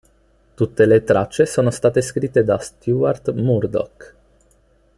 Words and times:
Tutte 0.55 0.87
le 0.87 1.03
tracce 1.03 1.45
sono 1.45 1.69
state 1.69 2.01
scritte 2.01 2.43
da 2.43 2.57
Stuart 2.57 3.31
Murdoch. 3.33 4.15